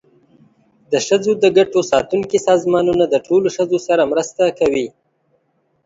د 0.91 0.93
ښځو 1.07 1.31
د 1.43 1.45
ګټو 1.57 1.79
ساتونکي 1.91 2.37
سازمانونه 2.47 3.05
د 3.09 3.15
ټولو 3.27 3.47
ښځو 3.57 3.77
سره 3.87 4.09
مرسته 4.11 4.43
کوي. 4.59 4.87